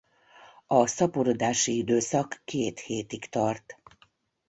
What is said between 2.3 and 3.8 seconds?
két hétig tart.